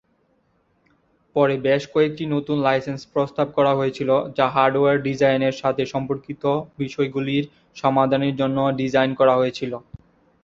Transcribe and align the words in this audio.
পরে, 1.35 1.55
বেশ 1.65 1.83
কয়েকটি 1.93 2.23
নতুন 2.35 2.57
লাইসেন্স 2.61 3.01
প্রস্তাব 3.13 3.47
করা 3.57 3.71
হয়েছিল, 3.75 4.09
যা 4.37 4.45
হার্ডওয়্যার 4.55 4.97
ডিজাইনের 5.07 5.55
সাথে 5.61 5.83
সম্পর্কিত 5.93 6.43
বিষয়গুলির 6.79 7.45
সমাধানের 7.77 8.33
জন্য 8.41 8.57
ডিজাইন 8.79 9.11
করা 9.19 9.33
হয়েছিল। 9.35 9.73